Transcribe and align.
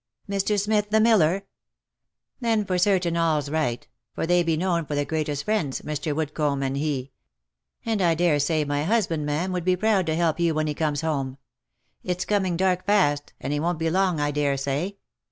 ""Mr. 0.27 0.59
Smith, 0.59 0.89
the 0.89 0.99
miller? 0.99 1.43
Then 2.39 2.65
for 2.65 2.79
certain 2.79 3.15
all's 3.15 3.51
right— 3.51 3.87
for 4.15 4.25
they 4.25 4.41
be 4.41 4.57
known 4.57 4.83
for 4.83 4.95
the 4.95 5.05
greatest 5.05 5.43
of 5.43 5.45
friends, 5.45 5.81
Mr. 5.83 6.15
Woodcomb 6.15 6.63
and 6.63 6.75
he— 6.75 7.11
and 7.85 8.01
I 8.01 8.15
dare 8.15 8.39
say 8.39 8.65
my 8.65 8.83
husband, 8.83 9.27
ma'am, 9.27 9.51
would 9.51 9.63
be 9.63 9.75
proud 9.75 10.07
to 10.07 10.15
help 10.15 10.39
you 10.39 10.55
when 10.55 10.65
he 10.65 10.73
comes 10.73 11.01
home. 11.01 11.37
It's 12.03 12.25
coming 12.25 12.57
dark 12.57 12.83
fast, 12.87 13.33
and 13.39 13.53
he 13.53 13.59
won't 13.59 13.77
be 13.77 13.91
long 13.91 14.19
I 14.19 14.31
dare 14.31 14.57
say." 14.57 14.97